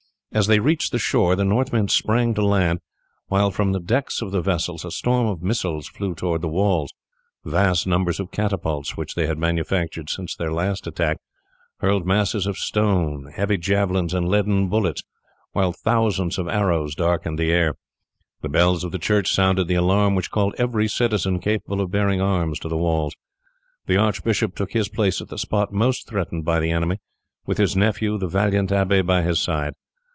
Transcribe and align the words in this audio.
As 0.33 0.47
they 0.47 0.59
reached 0.61 0.93
the 0.93 0.97
shore 0.97 1.35
the 1.35 1.43
Northmen 1.43 1.89
sprang 1.89 2.33
to 2.35 2.41
land, 2.45 2.79
while 3.27 3.51
from 3.51 3.73
the 3.73 3.81
decks 3.81 4.21
of 4.21 4.31
the 4.31 4.41
vessels 4.41 4.85
a 4.85 4.91
storm 4.91 5.27
of 5.27 5.41
missiles 5.43 5.89
flew 5.89 6.15
towards 6.15 6.41
the 6.41 6.47
walls. 6.47 6.93
Vast 7.43 7.85
numbers 7.85 8.17
of 8.17 8.31
catapults, 8.31 8.95
which 8.95 9.15
they 9.15 9.27
had 9.27 9.37
manufactured 9.37 10.09
since 10.09 10.33
their 10.33 10.53
last 10.53 10.87
attack, 10.87 11.17
hurled 11.79 12.07
masses 12.07 12.47
of 12.47 12.57
stone, 12.57 13.29
heavy 13.35 13.57
javelins, 13.57 14.13
and 14.13 14.29
leaden 14.29 14.69
bullets, 14.69 15.03
while 15.51 15.73
thousands 15.73 16.37
of 16.37 16.47
arrows 16.47 16.95
darkened 16.95 17.37
the 17.37 17.51
air. 17.51 17.75
The 18.39 18.47
bells 18.47 18.85
of 18.85 18.93
the 18.93 18.99
church 18.99 19.29
sounded 19.33 19.67
the 19.67 19.75
alarm, 19.75 20.15
which 20.15 20.31
called 20.31 20.55
every 20.57 20.87
citizen 20.87 21.39
capable 21.41 21.81
of 21.81 21.91
bearing 21.91 22.21
arms 22.21 22.57
to 22.59 22.69
the 22.69 22.77
walls. 22.77 23.13
The 23.85 23.97
archbishop 23.97 24.55
took 24.55 24.71
his 24.71 24.87
place 24.87 25.19
at 25.19 25.27
the 25.27 25.37
spot 25.37 25.73
most 25.73 26.07
threatened 26.07 26.45
by 26.45 26.61
the 26.61 26.71
enemy, 26.71 26.99
with 27.45 27.57
his 27.57 27.75
nephew, 27.75 28.17
the 28.17 28.29
valiant 28.29 28.71
abbe, 28.71 29.01
by 29.01 29.23
his 29.23 29.37
side. 29.41 29.73